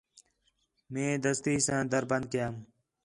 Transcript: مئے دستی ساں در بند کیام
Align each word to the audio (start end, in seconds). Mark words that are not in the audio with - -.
مئے 0.91 1.07
دستی 1.23 1.55
ساں 1.65 1.81
در 1.91 2.03
بند 2.09 2.25
کیام 2.31 2.55